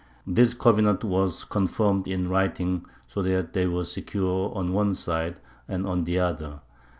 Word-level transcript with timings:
This 0.25 0.55
covenant 0.55 1.03
was 1.03 1.43
confirmed 1.45 2.07
in 2.07 2.27
writing, 2.27 2.85
so 3.07 3.21
that 3.21 3.53
they 3.53 3.67
were 3.67 3.85
secure 3.85 4.51
on 4.55 4.73
one 4.73 4.95
side 4.95 5.39
and 5.67 5.85
on 5.85 6.05
the 6.05 6.17
other. 6.17 6.61